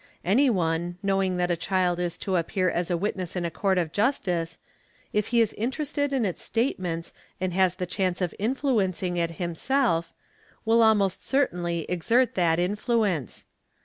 Any 0.25 0.49
one, 0.49 0.97
know 1.03 1.21
ing 1.21 1.37
that 1.37 1.51
a 1.51 1.55
child 1.55 1.99
is 1.99 2.17
to 2.25 2.35
appear 2.35 2.71
as 2.71 2.89
a 2.89 2.97
witness 2.97 3.35
in 3.35 3.45
a 3.45 3.51
court 3.51 3.77
of 3.77 3.91
justice, 3.91 4.57
if 5.13 5.27
he 5.27 5.41
is 5.41 5.53
interested 5.53 6.11
in 6.11 6.25
its 6.25 6.41
statements 6.41 7.13
and 7.39 7.53
has 7.53 7.75
the 7.75 7.85
chance 7.85 8.19
of 8.19 8.33
influencing 8.39 9.15
it 9.17 9.29
himself, 9.37 10.11
will 10.65 10.81
almost 10.81 11.23
certainly 11.23 11.85
exert 11.87 12.33
that 12.33 12.57
influence. 12.57 13.45